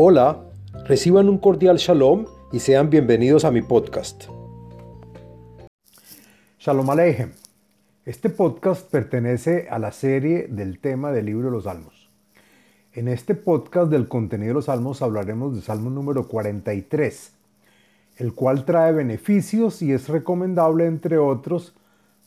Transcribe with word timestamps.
Hola, 0.00 0.44
reciban 0.86 1.28
un 1.28 1.38
cordial 1.38 1.76
shalom 1.76 2.26
y 2.52 2.60
sean 2.60 2.88
bienvenidos 2.88 3.44
a 3.44 3.50
mi 3.50 3.62
podcast. 3.62 4.26
Shalom 6.60 6.88
Aleichem. 6.88 7.32
Este 8.04 8.30
podcast 8.30 8.88
pertenece 8.88 9.66
a 9.68 9.80
la 9.80 9.90
serie 9.90 10.46
del 10.46 10.78
tema 10.78 11.10
del 11.10 11.26
libro 11.26 11.46
de 11.46 11.50
los 11.50 11.64
Salmos. 11.64 12.12
En 12.92 13.08
este 13.08 13.34
podcast 13.34 13.90
del 13.90 14.06
contenido 14.06 14.50
de 14.50 14.54
los 14.54 14.66
Salmos 14.66 15.02
hablaremos 15.02 15.54
del 15.54 15.64
Salmo 15.64 15.90
número 15.90 16.28
43, 16.28 17.32
el 18.18 18.34
cual 18.34 18.64
trae 18.64 18.92
beneficios 18.92 19.82
y 19.82 19.90
es 19.90 20.08
recomendable, 20.08 20.86
entre 20.86 21.18
otros, 21.18 21.74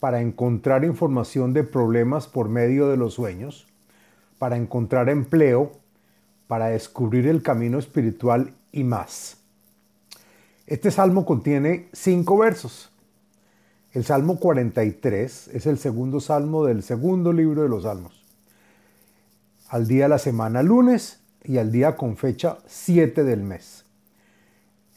para 0.02 0.20
encontrar 0.20 0.84
información 0.84 1.54
de 1.54 1.64
problemas 1.64 2.28
por 2.28 2.50
medio 2.50 2.90
de 2.90 2.98
los 2.98 3.14
sueños, 3.14 3.66
para 4.40 4.58
encontrar 4.58 5.08
empleo, 5.08 5.72
para 6.52 6.68
descubrir 6.68 7.28
el 7.28 7.42
camino 7.42 7.80
espiritual 7.80 8.54
y 8.74 8.84
más. 8.84 9.38
Este 10.68 10.92
salmo 10.92 11.26
contiene 11.26 11.88
cinco 11.94 12.38
versos. 12.40 12.92
El 13.94 14.04
Salmo 14.04 14.38
43 14.38 15.48
es 15.48 15.66
el 15.66 15.78
segundo 15.78 16.20
salmo 16.20 16.66
del 16.66 16.84
segundo 16.84 17.32
libro 17.32 17.62
de 17.62 17.70
los 17.70 17.84
salmos. 17.84 18.22
Al 19.70 19.88
día 19.88 20.04
de 20.04 20.10
la 20.10 20.20
semana 20.20 20.62
lunes 20.62 21.22
y 21.46 21.58
al 21.58 21.72
día 21.72 21.96
con 21.96 22.18
fecha 22.18 22.58
7 22.68 23.24
del 23.24 23.44
mes. 23.44 23.86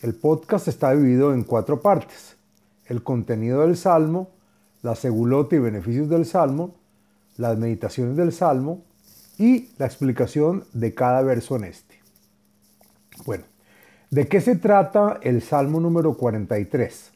El 0.01 0.17
podcast 0.17 0.67
está 0.67 0.93
dividido 0.93 1.33
en 1.33 1.45
cuatro 1.45 1.81
partes. 1.81 2.37
El 2.87 3.05
contenido 3.05 3.61
del 3.61 3.77
salmo, 3.77 4.29
la 4.83 4.97
segulota 4.97 5.55
y 5.55 5.61
beneficios 5.61 6.09
del 6.09 6.27
salmo, 6.27 6.75
las 7.37 7.57
meditaciones 7.57 8.17
del 8.17 8.33
salmo 8.33 8.83
y 9.39 9.69
la 9.79 9.87
explicación 9.87 10.65
de 10.73 10.95
cada 10.95 11.23
verso 11.23 11.57
en 11.57 11.65
este. 11.65 12.01
Bueno, 13.25 13.45
¿de 14.11 14.29
qué 14.29 14.41
se 14.41 14.57
trata 14.57 15.19
el 15.23 15.43
Salmo 15.43 15.81
número 15.81 16.17
43? 16.17 17.13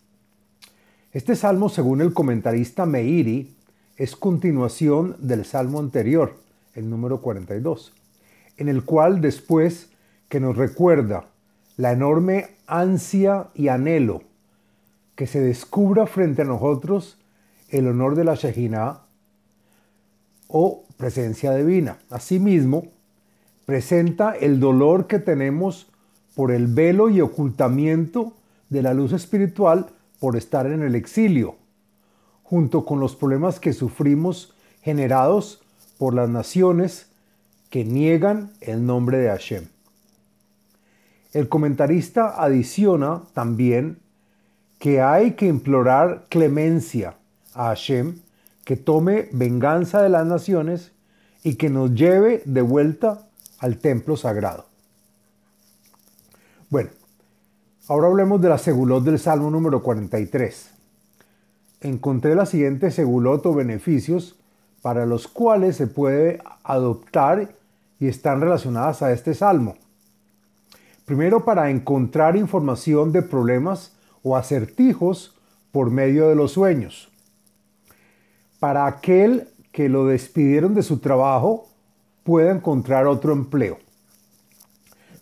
Este 1.12 1.36
salmo, 1.36 1.68
según 1.68 2.00
el 2.00 2.12
comentarista 2.12 2.86
Meiri, 2.86 3.56
es 3.96 4.14
continuación 4.14 5.16
del 5.18 5.44
salmo 5.44 5.80
anterior, 5.80 6.36
el 6.74 6.88
número 6.88 7.20
42, 7.20 7.92
en 8.58 8.68
el 8.68 8.84
cual 8.84 9.20
después 9.20 9.90
que 10.28 10.38
nos 10.38 10.56
recuerda 10.56 11.24
la 11.76 11.92
enorme 11.92 12.48
ansia 12.66 13.48
y 13.54 13.68
anhelo 13.68 14.22
que 15.14 15.26
se 15.26 15.40
descubra 15.40 16.06
frente 16.06 16.42
a 16.42 16.44
nosotros 16.44 17.18
el 17.70 17.88
honor 17.88 18.14
de 18.14 18.24
la 18.24 18.34
Shejinah 18.34 19.00
o 20.48 20.84
presencia 20.96 21.54
divina. 21.54 21.98
Asimismo, 22.10 22.86
presenta 23.64 24.32
el 24.32 24.58
dolor 24.58 25.06
que 25.06 25.18
tenemos 25.18 25.86
por 26.34 26.50
el 26.50 26.66
velo 26.66 27.10
y 27.10 27.20
ocultamiento 27.20 28.32
de 28.68 28.82
la 28.82 28.94
luz 28.94 29.12
espiritual 29.12 29.86
por 30.18 30.36
estar 30.36 30.66
en 30.66 30.82
el 30.82 30.94
exilio, 30.94 31.56
junto 32.42 32.84
con 32.84 32.98
los 32.98 33.14
problemas 33.14 33.60
que 33.60 33.72
sufrimos 33.72 34.54
generados 34.82 35.62
por 35.98 36.14
las 36.14 36.28
naciones 36.28 37.08
que 37.70 37.84
niegan 37.84 38.50
el 38.60 38.86
nombre 38.86 39.18
de 39.18 39.28
Hashem. 39.28 39.66
El 41.32 41.48
comentarista 41.48 42.42
adiciona 42.42 43.22
también 43.34 43.98
que 44.78 45.02
hay 45.02 45.32
que 45.32 45.46
implorar 45.46 46.26
clemencia 46.28 47.16
a 47.52 47.66
Hashem 47.66 48.20
que 48.68 48.76
tome 48.76 49.30
venganza 49.32 50.02
de 50.02 50.10
las 50.10 50.26
naciones 50.26 50.92
y 51.42 51.54
que 51.54 51.70
nos 51.70 51.94
lleve 51.94 52.42
de 52.44 52.60
vuelta 52.60 53.26
al 53.60 53.78
templo 53.78 54.14
sagrado. 54.14 54.66
Bueno, 56.68 56.90
ahora 57.88 58.08
hablemos 58.08 58.42
de 58.42 58.50
la 58.50 58.58
segulot 58.58 59.02
del 59.04 59.18
Salmo 59.18 59.50
número 59.50 59.82
43. 59.82 60.70
Encontré 61.80 62.34
la 62.34 62.44
siguiente 62.44 62.90
segulot 62.90 63.46
o 63.46 63.54
beneficios 63.54 64.38
para 64.82 65.06
los 65.06 65.28
cuales 65.28 65.76
se 65.76 65.86
puede 65.86 66.42
adoptar 66.62 67.54
y 67.98 68.08
están 68.08 68.42
relacionadas 68.42 69.00
a 69.00 69.12
este 69.12 69.32
salmo. 69.32 69.78
Primero, 71.06 71.46
para 71.46 71.70
encontrar 71.70 72.36
información 72.36 73.12
de 73.12 73.22
problemas 73.22 73.96
o 74.22 74.36
acertijos 74.36 75.34
por 75.72 75.90
medio 75.90 76.28
de 76.28 76.34
los 76.34 76.52
sueños 76.52 77.08
para 78.58 78.86
aquel 78.86 79.48
que 79.72 79.88
lo 79.88 80.06
despidieron 80.06 80.74
de 80.74 80.82
su 80.82 80.98
trabajo 80.98 81.68
pueda 82.24 82.52
encontrar 82.52 83.06
otro 83.06 83.32
empleo. 83.32 83.78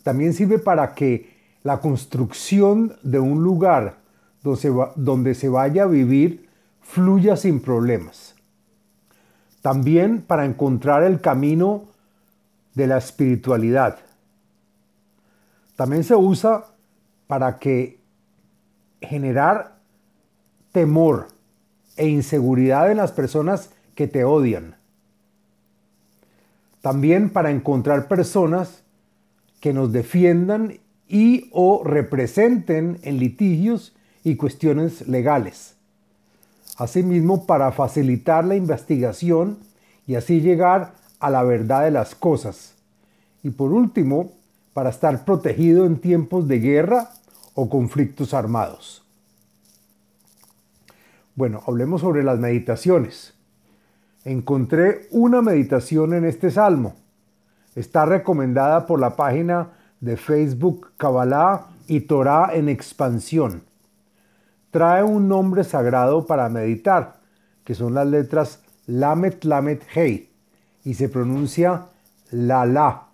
También 0.02 0.32
sirve 0.32 0.58
para 0.58 0.94
que 0.94 1.36
la 1.62 1.80
construcción 1.80 2.96
de 3.02 3.18
un 3.18 3.42
lugar 3.42 3.98
donde 4.94 5.34
se, 5.34 5.48
vaya 5.48 5.82
a 5.82 5.86
vivir 5.86 6.48
fluya 6.80 7.36
sin 7.36 7.60
problemas. 7.60 8.34
También 9.62 10.22
para 10.22 10.44
encontrar 10.44 11.02
el 11.02 11.20
camino 11.20 11.86
de 12.74 12.86
la 12.86 12.98
espiritualidad. 12.98 13.98
También 15.74 16.04
se 16.04 16.14
usa 16.14 16.66
para 17.26 17.58
que 17.58 17.98
generar 19.00 19.76
temor 20.70 21.35
e 21.96 22.08
inseguridad 22.08 22.90
en 22.90 22.98
las 22.98 23.12
personas 23.12 23.70
que 23.94 24.06
te 24.06 24.24
odian. 24.24 24.76
También 26.82 27.30
para 27.30 27.50
encontrar 27.50 28.08
personas 28.08 28.82
que 29.60 29.72
nos 29.72 29.92
defiendan 29.92 30.78
y 31.08 31.48
o 31.52 31.82
representen 31.84 32.98
en 33.02 33.18
litigios 33.18 33.94
y 34.22 34.36
cuestiones 34.36 35.08
legales. 35.08 35.76
Asimismo, 36.76 37.46
para 37.46 37.72
facilitar 37.72 38.44
la 38.44 38.56
investigación 38.56 39.58
y 40.06 40.16
así 40.16 40.40
llegar 40.40 40.94
a 41.20 41.30
la 41.30 41.42
verdad 41.42 41.84
de 41.84 41.90
las 41.90 42.14
cosas. 42.14 42.74
Y 43.42 43.50
por 43.50 43.72
último, 43.72 44.32
para 44.74 44.90
estar 44.90 45.24
protegido 45.24 45.86
en 45.86 45.96
tiempos 45.96 46.48
de 46.48 46.58
guerra 46.58 47.10
o 47.54 47.70
conflictos 47.70 48.34
armados. 48.34 49.05
Bueno, 51.36 51.62
hablemos 51.66 52.00
sobre 52.00 52.24
las 52.24 52.38
meditaciones. 52.38 53.34
Encontré 54.24 55.06
una 55.10 55.42
meditación 55.42 56.14
en 56.14 56.24
este 56.24 56.50
salmo. 56.50 56.96
Está 57.74 58.06
recomendada 58.06 58.86
por 58.86 58.98
la 58.98 59.16
página 59.16 59.68
de 60.00 60.16
Facebook 60.16 60.92
Kabbalah 60.96 61.66
y 61.88 62.00
Torah 62.00 62.54
en 62.54 62.70
expansión. 62.70 63.64
Trae 64.70 65.02
un 65.02 65.28
nombre 65.28 65.62
sagrado 65.62 66.26
para 66.26 66.48
meditar, 66.48 67.20
que 67.64 67.74
son 67.74 67.92
las 67.92 68.06
letras 68.06 68.62
Lamet 68.86 69.44
Lamet 69.44 69.84
Hei, 69.94 70.30
y 70.84 70.94
se 70.94 71.10
pronuncia 71.10 71.88
La 72.30 72.64
La. 72.64 73.08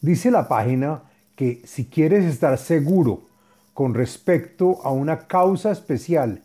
Dice 0.00 0.32
la 0.32 0.48
página 0.48 1.02
que 1.36 1.62
si 1.64 1.86
quieres 1.86 2.24
estar 2.24 2.58
seguro 2.58 3.22
con 3.72 3.94
respecto 3.94 4.80
a 4.82 4.90
una 4.90 5.28
causa 5.28 5.70
especial 5.70 6.42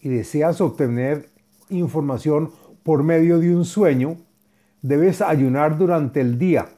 y 0.00 0.08
deseas 0.08 0.60
obtener 0.60 1.28
información 1.70 2.50
por 2.82 3.02
medio 3.02 3.38
de 3.38 3.54
un 3.54 3.64
sueño, 3.64 4.16
debes 4.82 5.20
ayunar 5.20 5.78
durante 5.78 6.20
el 6.20 6.38
día 6.38 6.68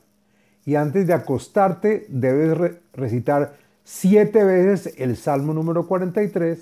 y 0.64 0.74
antes 0.74 1.06
de 1.06 1.14
acostarte 1.14 2.06
debes 2.08 2.76
recitar 2.92 3.56
siete 3.84 4.44
veces 4.44 4.94
el 4.98 5.16
Salmo 5.16 5.54
número 5.54 5.86
43 5.86 6.58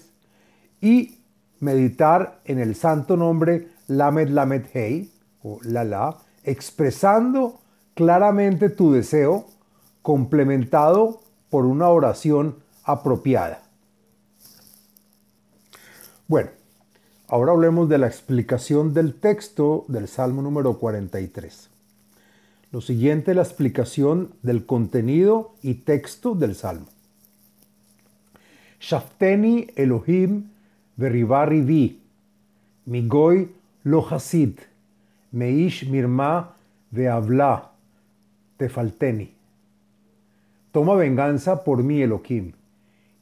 y 0.80 1.18
meditar 1.60 2.40
en 2.44 2.58
el 2.58 2.74
santo 2.74 3.16
nombre 3.16 3.68
Lamed 3.88 4.28
Lamed 4.28 4.66
Hei 4.72 5.10
o 5.42 5.58
Lala, 5.62 6.18
expresando 6.44 7.60
claramente 7.94 8.68
tu 8.68 8.92
deseo 8.92 9.46
complementado 10.02 11.20
por 11.50 11.64
una 11.64 11.88
oración 11.88 12.56
apropiada. 12.84 13.65
Bueno, 16.28 16.50
ahora 17.28 17.52
hablemos 17.52 17.88
de 17.88 17.98
la 17.98 18.08
explicación 18.08 18.92
del 18.92 19.14
texto 19.14 19.84
del 19.86 20.08
Salmo 20.08 20.42
número 20.42 20.76
43. 20.76 21.70
Lo 22.72 22.80
siguiente 22.80 23.30
es 23.30 23.36
la 23.36 23.44
explicación 23.44 24.32
del 24.42 24.66
contenido 24.66 25.54
y 25.62 25.74
texto 25.74 26.34
del 26.34 26.56
Salmo. 26.56 26.86
Shafteni 28.80 29.68
Elohim 29.76 30.48
veribari 30.96 31.60
vi, 31.60 32.02
migoy 32.86 33.52
lo 33.84 34.04
hasid, 34.10 34.58
meish 35.30 35.88
mirma 35.88 36.56
veavla, 36.90 37.70
tefalteni. 38.56 39.30
Toma 40.72 40.96
venganza 40.96 41.62
por 41.62 41.84
mí, 41.84 42.02
Elohim, 42.02 42.50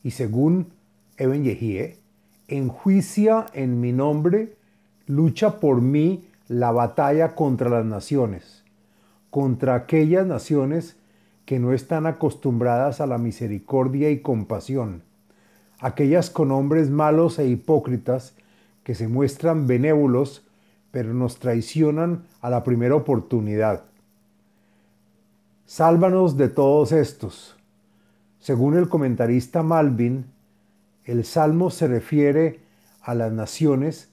y 0.03 0.11
según 0.11 0.73
Eben 1.19 1.45
Yehie, 1.45 1.99
enjuicia 2.57 3.47
en 3.53 3.81
mi 3.81 3.93
nombre, 3.93 4.57
lucha 5.07 5.61
por 5.61 5.81
mí 5.81 6.27
la 6.49 6.73
batalla 6.73 7.35
contra 7.35 7.69
las 7.71 7.85
naciones, 7.85 8.63
contra 9.31 9.75
aquellas 9.75 10.27
naciones 10.27 10.97
que 11.47 11.59
no 11.59 11.73
están 11.73 12.07
acostumbradas 12.07 13.01
a 13.01 13.07
la 13.07 13.19
misericordia 13.19 14.11
y 14.11 14.21
compasión, 14.21 15.03
aquellas 15.81 16.31
con 16.31 16.51
hombres 16.53 16.91
malos 16.91 17.39
e 17.39 17.47
hipócritas 17.47 18.35
que 18.83 18.95
se 18.95 19.09
muestran 19.09 19.67
benévolos, 19.67 20.47
pero 20.91 21.13
nos 21.13 21.39
traicionan 21.39 22.25
a 22.41 22.51
la 22.51 22.63
primera 22.63 22.95
oportunidad. 22.95 23.85
Sálvanos 25.67 26.37
de 26.37 26.49
todos 26.49 26.93
estos. 26.93 27.57
Según 28.39 28.77
el 28.77 28.89
comentarista 28.89 29.63
Malvin, 29.63 30.27
el 31.05 31.25
salmo 31.25 31.71
se 31.71 31.87
refiere 31.87 32.61
a 33.03 33.15
las 33.15 33.33
naciones 33.33 34.09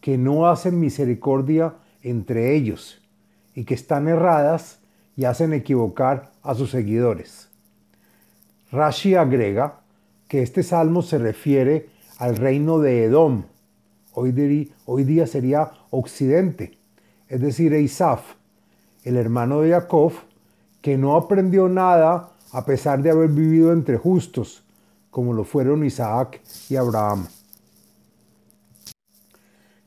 que 0.00 0.16
no 0.16 0.48
hacen 0.48 0.80
misericordia 0.80 1.74
entre 2.02 2.54
ellos 2.54 3.02
y 3.54 3.64
que 3.64 3.74
están 3.74 4.08
erradas 4.08 4.80
y 5.16 5.24
hacen 5.24 5.52
equivocar 5.52 6.30
a 6.42 6.54
sus 6.54 6.70
seguidores. 6.70 7.48
Rashi 8.72 9.14
agrega 9.14 9.80
que 10.28 10.42
este 10.42 10.62
salmo 10.62 11.02
se 11.02 11.18
refiere 11.18 11.88
al 12.18 12.36
reino 12.36 12.78
de 12.78 13.04
Edom, 13.04 13.44
hoy, 14.12 14.32
día 14.32 15.26
sería 15.26 15.72
Occidente, 15.90 16.78
es 17.28 17.40
decir, 17.40 17.72
Isaf, 17.72 18.22
el 19.04 19.16
hermano 19.16 19.60
de 19.60 19.70
Jacob, 19.70 20.12
que 20.80 20.96
no 20.96 21.16
aprendió 21.16 21.68
nada 21.68 22.30
a 22.52 22.64
pesar 22.64 23.02
de 23.02 23.10
haber 23.10 23.30
vivido 23.30 23.72
entre 23.72 23.96
justos, 23.96 24.64
como 25.10 25.32
lo 25.32 25.44
fueron 25.44 25.84
Isaac 25.84 26.40
y 26.68 26.76
Abraham. 26.76 27.26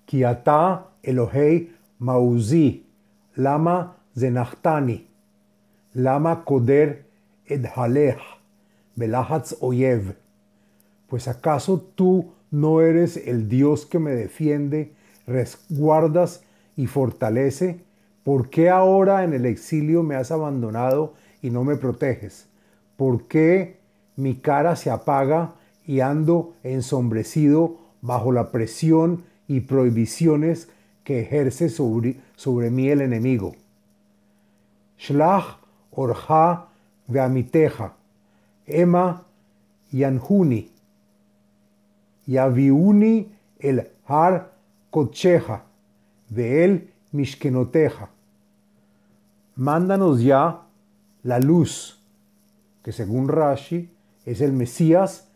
Kiata 0.05 0.91
Elohei 1.01 1.73
Mauzi, 1.99 2.85
Lama 3.35 3.97
Zenachtani, 4.17 5.07
Lama 5.93 6.43
Koder 6.43 7.05
Edhalech, 7.47 8.19
Belahatz 8.95 9.55
Oyev. 9.61 10.15
Pues 11.07 11.27
acaso 11.27 11.79
tú 11.95 12.33
no 12.51 12.81
eres 12.81 13.17
el 13.17 13.49
Dios 13.49 13.85
que 13.85 13.99
me 13.99 14.11
defiende, 14.11 14.93
resguardas 15.25 16.43
y 16.75 16.87
fortalece. 16.87 17.79
¿Por 18.23 18.49
qué 18.49 18.69
ahora 18.69 19.23
en 19.23 19.33
el 19.33 19.45
exilio 19.45 20.03
me 20.03 20.15
has 20.15 20.31
abandonado 20.31 21.13
y 21.41 21.49
no 21.49 21.63
me 21.63 21.75
proteges? 21.75 22.47
¿Por 22.95 23.27
qué 23.27 23.82
mi 24.15 24.35
cara 24.35 24.75
se 24.75 24.89
apaga 24.89 25.55
y 25.85 25.99
ando 25.99 26.53
ensombrecido 26.63 27.77
bajo 28.01 28.31
la 28.31 28.51
presión 28.51 29.23
y 29.47 29.61
prohibiciones 29.61 30.69
que 31.03 31.21
ejerce 31.21 31.69
sobre, 31.69 32.19
sobre 32.35 32.69
mí 32.69 32.89
el 32.89 33.01
enemigo? 33.01 33.55
Shlach 34.97 35.57
orja 35.91 36.67
veamiteja, 37.07 37.93
Emma 38.65 39.23
yanjuni, 39.91 40.71
yaviuni 42.25 43.29
el 43.59 43.87
har 44.07 44.51
kocheja, 44.89 45.63
de 46.29 46.65
él 46.65 46.91
mishkenoteja. 47.11 48.09
Mándanos 49.55 50.21
ya 50.21 50.61
la 51.23 51.39
luz, 51.39 51.99
que 52.83 52.91
según 52.91 53.27
Rashi 53.27 53.89
es 54.25 54.41
el 54.41 54.53
Mesías 54.53 55.27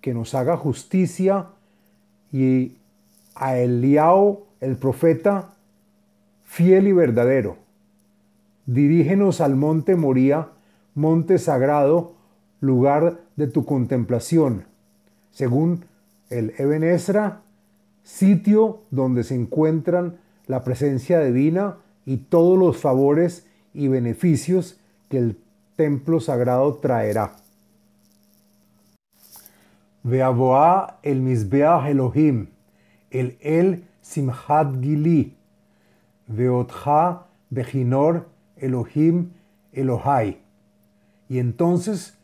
que 0.00 0.14
nos 0.14 0.34
haga 0.34 0.56
justicia 0.56 1.46
y 2.32 2.76
a 3.34 3.56
Eliao, 3.56 4.46
el 4.60 4.76
profeta, 4.76 5.54
fiel 6.44 6.88
y 6.88 6.92
verdadero. 6.92 7.56
Dirígenos 8.66 9.40
al 9.40 9.56
monte 9.56 9.96
Moría, 9.96 10.48
monte 10.94 11.38
sagrado, 11.38 12.14
lugar 12.60 13.20
de 13.36 13.48
tu 13.48 13.64
contemplación, 13.64 14.64
según 15.30 15.84
el 16.30 16.54
Eben 16.58 16.84
sitio 18.04 18.80
donde 18.90 19.24
se 19.24 19.34
encuentran 19.34 20.18
la 20.46 20.64
presencia 20.64 21.20
divina 21.20 21.76
y 22.04 22.18
todos 22.18 22.58
los 22.58 22.76
favores 22.76 23.46
y 23.74 23.88
beneficios 23.88 24.78
que 25.08 25.18
el 25.18 25.38
templo 25.76 26.20
sagrado 26.20 26.74
traerá. 26.74 27.36
El 30.04 31.20
Mizbeach 31.20 31.86
Elohim, 31.86 32.48
el 33.10 33.36
El 33.40 33.84
Gili, 34.80 35.36
Veotja 36.26 37.26
Bejinor 37.50 38.28
Elohim 38.56 39.30
Elohai. 39.72 40.38
Y 41.28 41.38
entonces 41.38 42.18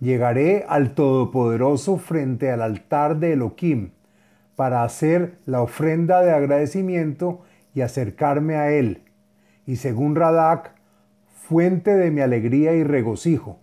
llegaré 0.00 0.64
al 0.68 0.94
Todopoderoso 0.94 1.96
frente 1.98 2.50
al 2.50 2.62
altar 2.62 3.18
de 3.18 3.34
Elohim 3.34 3.90
para 4.56 4.82
hacer 4.82 5.38
la 5.46 5.62
ofrenda 5.62 6.22
de 6.22 6.32
agradecimiento 6.32 7.40
y 7.74 7.80
acercarme 7.80 8.56
a 8.56 8.72
Él. 8.72 9.02
Y 9.66 9.76
según 9.76 10.14
Radak, 10.14 10.74
fuente 11.34 11.94
de 11.94 12.10
mi 12.10 12.20
alegría 12.20 12.74
y 12.74 12.84
regocijo. 12.84 13.58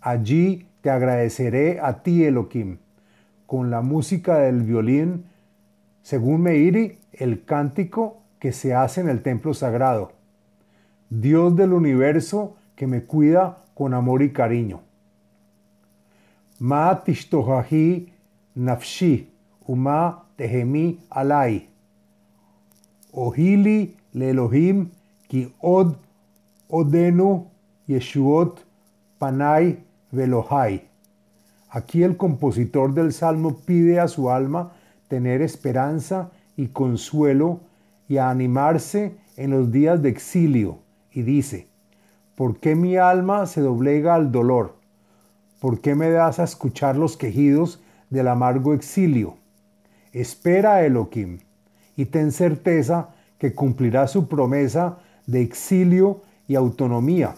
Allí 0.00 0.67
te 0.80 0.90
agradeceré 0.90 1.80
a 1.80 2.02
ti, 2.02 2.24
Elohim, 2.24 2.78
con 3.46 3.70
la 3.70 3.80
música 3.80 4.38
del 4.38 4.62
violín, 4.62 5.24
según 6.02 6.42
Meiri, 6.42 6.98
el 7.12 7.44
cántico 7.44 8.22
que 8.38 8.52
se 8.52 8.74
hace 8.74 9.00
en 9.00 9.08
el 9.08 9.22
templo 9.22 9.54
sagrado. 9.54 10.12
Dios 11.10 11.56
del 11.56 11.72
universo 11.72 12.56
que 12.76 12.86
me 12.86 13.04
cuida 13.04 13.58
con 13.74 13.94
amor 13.94 14.22
y 14.22 14.32
cariño. 14.32 14.80
Ma 16.60 17.02
tishtohahi 17.04 18.12
nafshi, 18.54 19.30
uma 19.66 20.24
tehemi 20.36 20.98
alai. 21.10 21.68
Ohili 23.12 23.96
le 24.12 24.30
Elohim 24.30 24.90
ki 25.28 25.52
od 25.60 25.96
odenu 26.68 27.46
yeshuot 27.88 28.60
panai 29.18 29.78
velohai. 30.10 30.88
Aquí 31.70 32.02
el 32.02 32.16
compositor 32.16 32.94
del 32.94 33.12
salmo 33.12 33.58
pide 33.58 34.00
a 34.00 34.08
su 34.08 34.30
alma 34.30 34.72
tener 35.08 35.42
esperanza 35.42 36.30
y 36.56 36.68
consuelo 36.68 37.60
y 38.08 38.16
a 38.16 38.30
animarse 38.30 39.14
en 39.36 39.50
los 39.50 39.70
días 39.70 40.02
de 40.02 40.08
exilio 40.08 40.78
y 41.12 41.22
dice, 41.22 41.68
¿por 42.34 42.58
qué 42.58 42.74
mi 42.74 42.96
alma 42.96 43.46
se 43.46 43.60
doblega 43.60 44.14
al 44.14 44.32
dolor? 44.32 44.76
¿Por 45.60 45.80
qué 45.80 45.94
me 45.94 46.10
das 46.10 46.38
a 46.38 46.44
escuchar 46.44 46.96
los 46.96 47.16
quejidos 47.16 47.80
del 48.10 48.28
amargo 48.28 48.74
exilio? 48.74 49.36
Espera, 50.12 50.84
Elohim, 50.84 51.40
y 51.96 52.06
ten 52.06 52.32
certeza 52.32 53.10
que 53.38 53.54
cumplirá 53.54 54.06
su 54.06 54.28
promesa 54.28 54.98
de 55.26 55.42
exilio 55.42 56.22
y 56.46 56.54
autonomía, 56.54 57.34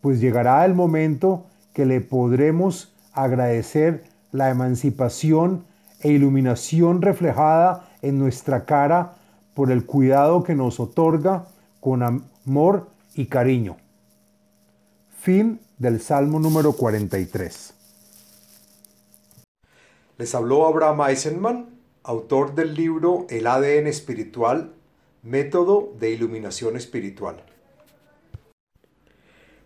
pues 0.00 0.20
llegará 0.20 0.64
el 0.64 0.74
momento 0.74 1.46
que 1.76 1.84
le 1.84 2.00
podremos 2.00 2.94
agradecer 3.12 4.04
la 4.32 4.48
emancipación 4.48 5.66
e 6.00 6.08
iluminación 6.08 7.02
reflejada 7.02 7.86
en 8.00 8.18
nuestra 8.18 8.64
cara 8.64 9.16
por 9.52 9.70
el 9.70 9.84
cuidado 9.84 10.42
que 10.42 10.54
nos 10.54 10.80
otorga 10.80 11.48
con 11.80 12.02
amor 12.02 12.88
y 13.12 13.26
cariño. 13.26 13.76
Fin 15.20 15.60
del 15.76 16.00
Salmo 16.00 16.40
número 16.40 16.72
43. 16.72 17.74
Les 20.16 20.34
habló 20.34 20.66
Abraham 20.66 21.10
Eisenman, 21.10 21.66
autor 22.04 22.54
del 22.54 22.72
libro 22.72 23.26
El 23.28 23.46
ADN 23.46 23.86
espiritual, 23.86 24.72
método 25.22 25.92
de 26.00 26.12
iluminación 26.12 26.74
espiritual. 26.78 27.44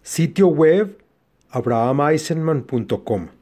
Sitio 0.03 0.49
web 0.49 0.99
abrahameisenman.com 1.53 3.40